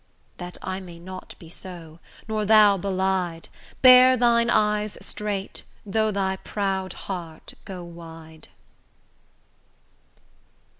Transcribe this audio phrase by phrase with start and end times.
[0.37, 3.49] That I may not be so, nor thou belied,
[3.83, 8.47] Bear thine eyes straight, though thy proud heart go wide.